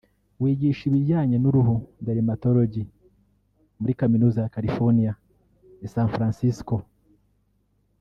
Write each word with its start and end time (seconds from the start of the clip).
wigisha 0.41 0.83
ibijyanye 0.89 1.35
n’uruhu 1.39 1.75
(dermatology) 2.07 2.83
muri 3.79 3.93
Kaminuza 3.99 4.39
ya 4.41 4.53
California 4.55 5.11
i 5.85 5.87
San 5.93 6.07
Francisco 6.15 6.75